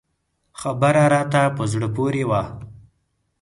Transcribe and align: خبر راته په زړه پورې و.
خبر 0.59 0.95
راته 1.13 1.41
په 1.55 1.63
زړه 1.71 1.87
پورې 1.95 2.23
و. 2.29 2.31